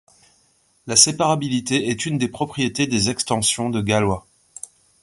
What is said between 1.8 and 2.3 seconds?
est une des